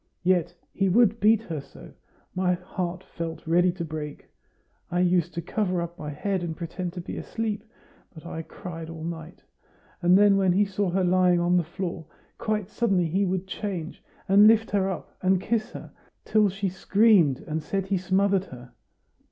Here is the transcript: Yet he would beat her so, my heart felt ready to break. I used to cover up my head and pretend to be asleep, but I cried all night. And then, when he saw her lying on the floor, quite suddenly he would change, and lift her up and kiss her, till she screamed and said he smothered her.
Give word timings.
Yet 0.23 0.55
he 0.73 0.89
would 0.89 1.19
beat 1.19 1.43
her 1.43 1.61
so, 1.61 1.93
my 2.33 2.53
heart 2.55 3.03
felt 3.03 3.45
ready 3.45 3.71
to 3.73 3.85
break. 3.85 4.29
I 4.89 4.99
used 4.99 5.35
to 5.35 5.43
cover 5.43 5.79
up 5.79 5.99
my 5.99 6.09
head 6.09 6.41
and 6.41 6.57
pretend 6.57 6.93
to 6.93 7.01
be 7.01 7.17
asleep, 7.17 7.63
but 8.11 8.25
I 8.25 8.41
cried 8.41 8.89
all 8.89 9.03
night. 9.03 9.43
And 10.01 10.17
then, 10.17 10.37
when 10.37 10.53
he 10.53 10.65
saw 10.65 10.89
her 10.89 11.03
lying 11.03 11.39
on 11.39 11.55
the 11.55 11.63
floor, 11.63 12.07
quite 12.39 12.67
suddenly 12.67 13.09
he 13.09 13.25
would 13.25 13.45
change, 13.45 14.01
and 14.27 14.47
lift 14.47 14.71
her 14.71 14.89
up 14.89 15.15
and 15.21 15.39
kiss 15.39 15.69
her, 15.73 15.91
till 16.25 16.49
she 16.49 16.67
screamed 16.67 17.41
and 17.41 17.61
said 17.61 17.85
he 17.85 17.97
smothered 17.99 18.45
her. 18.45 18.71